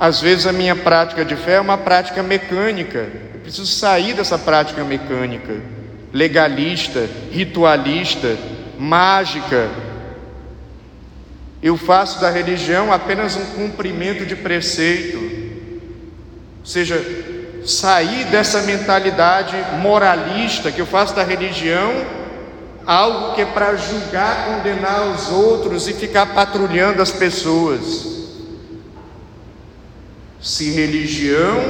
Às 0.00 0.18
vezes 0.18 0.46
a 0.46 0.52
minha 0.52 0.74
prática 0.74 1.22
de 1.26 1.36
fé 1.36 1.56
é 1.56 1.60
uma 1.60 1.76
prática 1.76 2.22
mecânica. 2.22 3.06
Eu 3.34 3.40
preciso 3.40 3.66
sair 3.66 4.14
dessa 4.14 4.38
prática 4.38 4.82
mecânica, 4.82 5.54
legalista, 6.10 7.06
ritualista, 7.30 8.38
mágica. 8.78 9.68
Eu 11.62 11.76
faço 11.76 12.18
da 12.18 12.30
religião 12.30 12.90
apenas 12.90 13.36
um 13.36 13.44
cumprimento 13.44 14.24
de 14.24 14.34
preceito. 14.34 15.18
Ou 15.18 16.64
seja, 16.64 17.04
sair 17.66 18.24
dessa 18.24 18.62
mentalidade 18.62 19.54
moralista 19.82 20.72
que 20.72 20.80
eu 20.80 20.86
faço 20.86 21.14
da 21.14 21.22
religião 21.22 21.92
algo 22.86 23.34
que 23.34 23.42
é 23.42 23.44
para 23.44 23.76
julgar, 23.76 24.46
condenar 24.46 25.08
os 25.08 25.30
outros 25.30 25.86
e 25.86 25.92
ficar 25.92 26.24
patrulhando 26.24 27.02
as 27.02 27.10
pessoas. 27.10 28.19
Se 30.40 30.70
religião, 30.70 31.60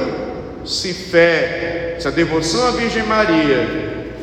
se 0.65 0.93
fé, 0.93 1.97
se 1.99 2.07
a 2.07 2.11
devoção 2.11 2.67
à 2.67 2.71
Virgem 2.71 3.03
Maria 3.03 3.67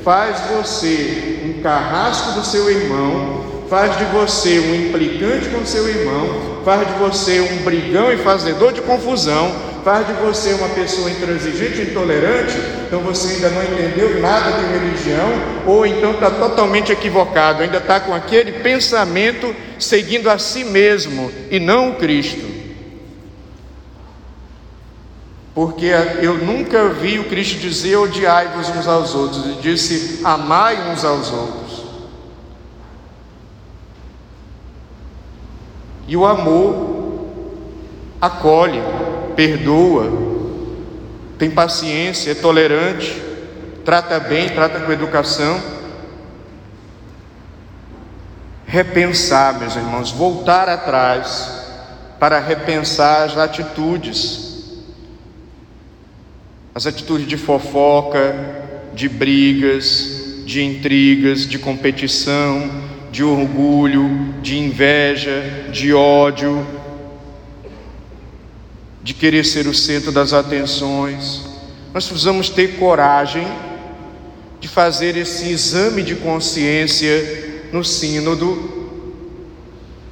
faz 0.02 0.40
você 0.56 1.40
um 1.44 1.62
carrasco 1.62 2.32
do 2.32 2.46
seu 2.46 2.70
irmão, 2.70 3.66
faz 3.68 3.98
de 3.98 4.04
você 4.06 4.58
um 4.58 4.74
implicante 4.74 5.50
com 5.50 5.66
seu 5.66 5.86
irmão, 5.86 6.62
faz 6.64 6.86
de 6.86 6.94
você 6.94 7.40
um 7.40 7.62
brigão 7.62 8.10
e 8.10 8.16
fazedor 8.16 8.72
de 8.72 8.80
confusão, 8.80 9.54
faz 9.84 10.06
de 10.06 10.14
você 10.14 10.54
uma 10.54 10.68
pessoa 10.70 11.10
intransigente, 11.10 11.82
intolerante, 11.82 12.56
então 12.86 13.00
você 13.00 13.34
ainda 13.34 13.50
não 13.50 13.62
entendeu 13.62 14.18
nada 14.20 14.52
de 14.52 14.64
religião, 14.72 15.28
ou 15.66 15.84
então 15.84 16.12
está 16.12 16.30
totalmente 16.30 16.90
equivocado, 16.90 17.62
ainda 17.62 17.78
está 17.78 18.00
com 18.00 18.14
aquele 18.14 18.52
pensamento 18.52 19.54
seguindo 19.78 20.30
a 20.30 20.38
si 20.38 20.64
mesmo 20.64 21.30
e 21.50 21.60
não 21.60 21.90
o 21.90 21.94
Cristo. 21.96 22.57
Porque 25.58 25.86
eu 26.22 26.38
nunca 26.38 26.88
vi 26.90 27.18
o 27.18 27.24
Cristo 27.24 27.58
dizer 27.58 27.96
odiai-vos 27.96 28.68
uns 28.68 28.86
aos 28.86 29.12
outros, 29.12 29.44
ele 29.44 29.60
disse 29.60 30.20
amai 30.22 30.88
uns 30.88 31.04
aos 31.04 31.32
outros. 31.32 31.84
E 36.06 36.16
o 36.16 36.24
amor 36.24 37.24
acolhe, 38.20 38.80
perdoa, 39.34 40.12
tem 41.40 41.50
paciência, 41.50 42.30
é 42.30 42.34
tolerante, 42.36 43.20
trata 43.84 44.20
bem, 44.20 44.50
trata 44.50 44.78
com 44.78 44.92
educação. 44.92 45.60
Repensar, 48.64 49.58
meus 49.58 49.74
irmãos, 49.74 50.12
voltar 50.12 50.68
atrás 50.68 51.66
para 52.20 52.38
repensar 52.38 53.24
as 53.24 53.36
atitudes, 53.36 54.47
as 56.78 56.86
atitudes 56.86 57.26
de 57.26 57.36
fofoca, 57.36 58.36
de 58.94 59.08
brigas, 59.08 60.44
de 60.46 60.62
intrigas, 60.62 61.44
de 61.44 61.58
competição, 61.58 62.70
de 63.10 63.24
orgulho, 63.24 64.32
de 64.40 64.56
inveja, 64.56 65.66
de 65.72 65.92
ódio, 65.92 66.64
de 69.02 69.12
querer 69.12 69.44
ser 69.44 69.66
o 69.66 69.74
centro 69.74 70.12
das 70.12 70.32
atenções. 70.32 71.44
Nós 71.92 72.06
precisamos 72.06 72.48
ter 72.48 72.76
coragem 72.76 73.48
de 74.60 74.68
fazer 74.68 75.16
esse 75.16 75.50
exame 75.50 76.00
de 76.04 76.14
consciência 76.14 77.66
no 77.72 77.82
Sínodo, 77.82 78.88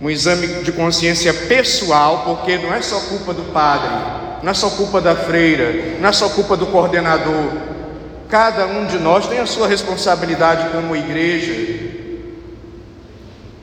um 0.01 0.11
exame 0.11 0.65
de 0.65 0.73
consciência 0.73 1.33
pessoal, 1.33 2.25
porque 2.25 2.59
não 2.59 2.75
é 2.75 2.83
só 2.83 2.99
culpa 3.03 3.33
do 3.33 3.53
padre, 3.53 4.26
não 4.43 4.51
é 4.51 4.55
só 4.55 4.71
culpa 4.71 5.01
da 5.01 5.15
freira, 5.15 5.99
não 6.01 6.09
é 6.09 6.13
só 6.13 6.29
culpa 6.29 6.57
do 6.57 6.67
coordenador. 6.67 7.53
Cada 8.29 8.67
um 8.67 8.87
de 8.87 8.99
nós 8.99 9.29
tem 9.29 9.39
a 9.39 9.47
sua 9.47 9.69
responsabilidade 9.69 10.71
como 10.71 10.97
igreja. 10.97 11.87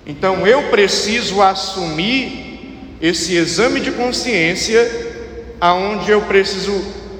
Então 0.05 0.45
eu 0.45 0.63
preciso 0.63 1.41
assumir 1.41 2.97
esse 3.01 3.36
exame 3.36 3.79
de 3.79 3.91
consciência 3.91 5.12
aonde 5.59 6.12
eu 6.12 6.21
preciso 6.21 6.73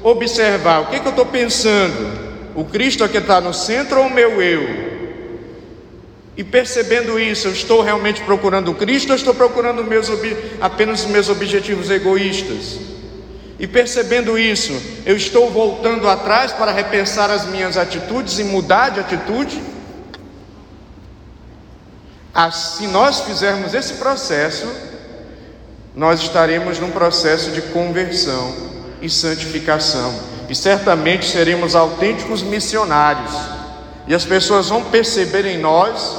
observar 0.04 0.82
o 0.82 0.86
que, 0.88 1.00
que 1.00 1.06
eu 1.06 1.12
estou 1.12 1.26
pensando, 1.26 2.24
o 2.56 2.66
Cristo 2.66 3.04
é 3.04 3.08
que 3.08 3.18
está 3.18 3.40
no 3.40 3.54
centro 3.54 4.00
ou 4.00 4.08
o 4.08 4.14
meu 4.14 4.42
eu? 4.42 4.94
E 6.36 6.44
percebendo 6.44 7.20
isso, 7.20 7.48
eu 7.48 7.52
estou 7.52 7.82
realmente 7.82 8.22
procurando 8.24 8.72
o 8.72 8.76
Cristo 8.76 9.12
ou 9.12 9.16
estou 9.16 9.34
procurando 9.34 9.84
meus, 9.84 10.10
apenas 10.60 11.06
os 11.06 11.12
meus 11.12 11.30
objetivos 11.30 11.90
egoístas? 11.90 12.93
E 13.60 13.68
percebendo 13.68 14.38
isso, 14.38 14.74
eu 15.06 15.16
estou 15.16 15.50
voltando 15.50 16.10
atrás 16.10 16.52
para 16.52 16.72
repensar 16.72 17.30
as 17.30 17.46
minhas 17.46 17.78
atitudes 17.78 18.40
e 18.40 18.44
mudar 18.44 18.90
de 18.90 19.00
atitude? 19.00 19.62
Se 22.52 22.88
nós 22.88 23.22
fizermos 23.22 23.74
esse 23.76 23.94
processo, 23.94 24.68
nós 25.96 26.20
estaremos 26.22 26.80
num 26.80 26.90
processo 26.90 27.52
de 27.52 27.62
conversão 27.62 28.56
e 29.00 29.10
santificação, 29.10 30.12
e 30.50 30.56
certamente 30.56 31.26
seremos 31.26 31.76
autênticos 31.76 32.42
missionários, 32.42 33.32
e 34.08 34.16
as 34.16 34.26
pessoas 34.26 34.70
vão 34.70 34.86
perceber 34.86 35.46
em 35.46 35.60
nós 35.60 36.18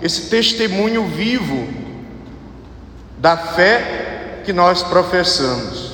esse 0.00 0.30
testemunho 0.30 1.06
vivo 1.08 1.68
da 3.18 3.36
fé 3.36 4.40
que 4.46 4.52
nós 4.52 4.82
professamos. 4.82 5.89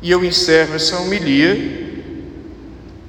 E 0.00 0.10
eu 0.10 0.24
encerro 0.24 0.76
essa 0.76 0.98
homilia 0.98 1.88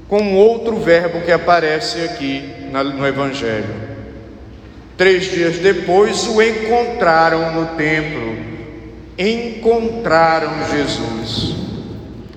com 0.07 0.35
outro 0.35 0.77
verbo 0.77 1.21
que 1.21 1.31
aparece 1.31 2.01
aqui 2.01 2.49
no 2.71 3.05
Evangelho. 3.05 3.89
Três 4.97 5.31
dias 5.31 5.59
depois 5.59 6.27
o 6.27 6.41
encontraram 6.41 7.53
no 7.53 7.77
templo, 7.77 8.37
encontraram 9.17 10.67
Jesus. 10.71 11.55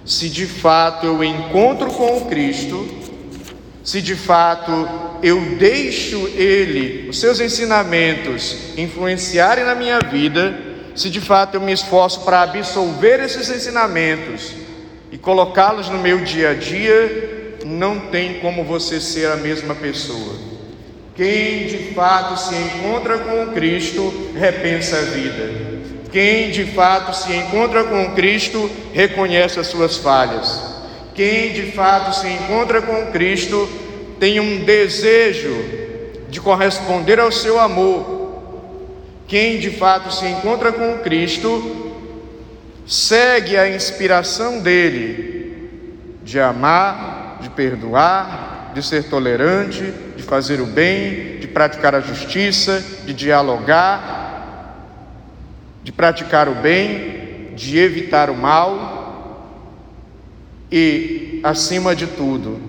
Se 0.04 0.28
de 0.28 0.46
fato 0.46 1.06
eu 1.06 1.24
encontro 1.24 1.90
com 1.90 2.18
o 2.18 2.26
Cristo, 2.26 2.86
se 3.82 4.02
de 4.02 4.14
fato 4.14 4.70
eu 5.22 5.40
deixo 5.56 6.28
Ele, 6.36 7.08
os 7.08 7.18
seus 7.18 7.40
ensinamentos, 7.40 8.56
influenciarem 8.76 9.64
na 9.64 9.74
minha 9.74 9.98
vida, 9.98 10.71
se 10.94 11.10
de 11.10 11.20
fato 11.20 11.54
eu 11.54 11.60
me 11.60 11.72
esforço 11.72 12.20
para 12.20 12.42
absolver 12.42 13.20
esses 13.20 13.48
ensinamentos 13.48 14.52
e 15.10 15.18
colocá-los 15.18 15.88
no 15.88 15.98
meu 15.98 16.20
dia 16.20 16.50
a 16.50 16.54
dia, 16.54 17.56
não 17.64 17.98
tem 17.98 18.40
como 18.40 18.64
você 18.64 19.00
ser 19.00 19.26
a 19.26 19.36
mesma 19.36 19.74
pessoa. 19.74 20.34
Quem 21.14 21.66
de 21.66 21.92
fato 21.94 22.38
se 22.38 22.54
encontra 22.54 23.18
com 23.18 23.52
Cristo 23.52 24.32
repensa 24.34 24.96
a 24.96 25.02
vida. 25.02 25.72
Quem 26.10 26.50
de 26.50 26.64
fato 26.66 27.14
se 27.14 27.34
encontra 27.34 27.84
com 27.84 28.14
Cristo 28.14 28.70
reconhece 28.92 29.60
as 29.60 29.66
suas 29.66 29.98
falhas. 29.98 30.72
Quem 31.14 31.52
de 31.52 31.72
fato 31.72 32.14
se 32.14 32.28
encontra 32.28 32.80
com 32.80 33.12
Cristo 33.12 33.68
tem 34.18 34.40
um 34.40 34.64
desejo 34.64 35.54
de 36.28 36.40
corresponder 36.40 37.20
ao 37.20 37.30
seu 37.30 37.60
amor. 37.60 38.11
Quem 39.32 39.58
de 39.58 39.70
fato 39.70 40.12
se 40.12 40.26
encontra 40.26 40.70
com 40.70 40.98
Cristo 40.98 41.94
segue 42.86 43.56
a 43.56 43.74
inspiração 43.74 44.60
dele 44.60 45.70
de 46.22 46.38
amar, 46.38 47.38
de 47.40 47.48
perdoar, 47.48 48.72
de 48.74 48.82
ser 48.82 49.04
tolerante, 49.04 49.90
de 50.18 50.22
fazer 50.22 50.60
o 50.60 50.66
bem, 50.66 51.38
de 51.38 51.48
praticar 51.48 51.94
a 51.94 52.00
justiça, 52.00 52.84
de 53.06 53.14
dialogar, 53.14 54.76
de 55.82 55.90
praticar 55.90 56.46
o 56.46 56.56
bem, 56.56 57.54
de 57.56 57.78
evitar 57.78 58.28
o 58.28 58.36
mal 58.36 59.48
e, 60.70 61.40
acima 61.42 61.96
de 61.96 62.06
tudo, 62.06 62.60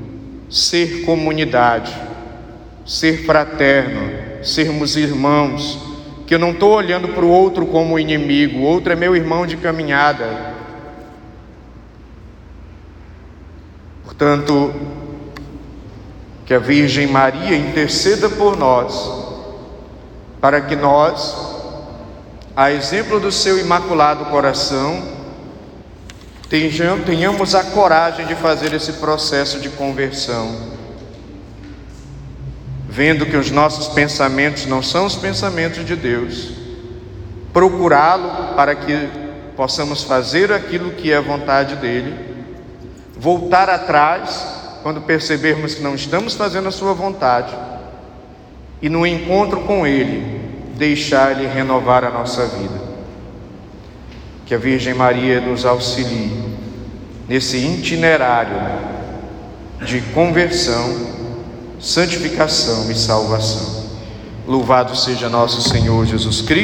ser 0.50 1.02
comunidade, 1.02 1.94
ser 2.86 3.26
fraterno, 3.26 4.42
sermos 4.42 4.96
irmãos, 4.96 5.92
que 6.26 6.34
eu 6.34 6.40
não 6.40 6.52
estou 6.52 6.72
olhando 6.72 7.10
para 7.10 7.26
o 7.26 7.30
outro 7.30 7.66
como 7.66 8.00
inimigo, 8.00 8.60
o 8.60 8.64
outro 8.64 8.94
é 8.94 8.96
meu 8.96 9.16
irmão 9.16 9.46
de 9.46 9.58
caminhada. 9.58 10.54
Portanto, 14.04 14.74
que 16.46 16.54
a 16.54 16.60
Virgem 16.60 17.08
Maria 17.08 17.56
interceda 17.56 18.30
por 18.30 18.58
nós, 18.58 19.12
para 20.40 20.62
que 20.62 20.76
nós, 20.76 21.36
a 22.56 22.72
exemplo 22.72 23.20
do 23.20 23.32
seu 23.32 23.58
imaculado 23.58 24.26
coração, 24.26 25.02
tenhamos 27.06 27.56
a 27.56 27.64
coragem 27.64 28.28
de 28.28 28.36
fazer 28.36 28.74
esse 28.74 28.94
processo 28.94 29.60
de 29.60 29.70
conversão, 29.70 30.56
vendo 32.94 33.26
que 33.26 33.36
os 33.36 33.50
nossos 33.50 33.88
pensamentos 33.88 34.68
não 34.68 34.84
são 34.84 35.08
os 35.08 35.16
pensamentos 35.16 35.84
de 35.84 35.96
Deus, 35.96 36.52
procurá-lo 37.52 38.54
para 38.56 38.76
que 38.76 39.10
possamos 39.58 40.04
fazer 40.04 40.54
aquilo 40.54 40.92
que 40.92 41.12
é 41.12 41.20
vontade 41.20 41.76
dele, 41.78 42.14
voltar 43.18 43.68
atrás 43.68 44.46
quando 44.84 45.02
percebermos 45.02 45.74
que 45.74 45.82
não 45.82 45.96
estamos 45.96 46.36
fazendo 46.36 46.68
a 46.68 46.72
sua 46.72 46.94
vontade 46.94 47.52
e 48.80 48.88
no 48.90 49.08
encontro 49.08 49.62
com 49.62 49.88
ele 49.88 50.42
deixar 50.76 51.32
ele 51.32 51.48
renovar 51.48 52.04
a 52.04 52.12
nossa 52.12 52.46
vida. 52.46 52.80
Que 54.46 54.54
a 54.54 54.58
Virgem 54.60 54.94
Maria 54.94 55.42
nos 55.42 55.66
auxilie 55.66 56.32
nesse 57.28 57.58
itinerário 57.58 58.62
de 59.84 60.00
conversão, 60.14 61.23
santificação 61.84 62.90
e 62.90 62.96
salvação. 62.96 63.84
Louvado 64.48 64.96
seja 64.96 65.28
nosso 65.28 65.62
Senhor 65.62 66.06
Jesus 66.06 66.42
Cristo. 66.42 66.54